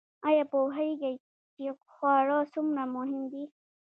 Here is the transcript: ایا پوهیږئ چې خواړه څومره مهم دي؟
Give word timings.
ایا 0.27 0.43
پوهیږئ 0.51 1.15
چې 1.55 1.65
خواړه 1.91 2.37
څومره 2.53 2.83
مهم 2.95 3.21
دي؟ 3.31 3.43